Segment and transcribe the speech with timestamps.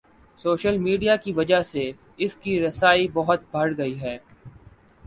[0.45, 1.91] Social media کی وجہ سے
[2.17, 4.17] اس کی رسائی بہت بڑھ گئی ہے۔